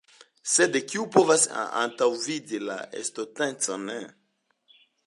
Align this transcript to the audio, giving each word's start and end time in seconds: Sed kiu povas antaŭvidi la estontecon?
Sed 0.53 0.77
kiu 0.91 1.05
povas 1.17 1.45
antaŭvidi 1.83 2.63
la 2.71 2.81
estontecon? 3.03 3.89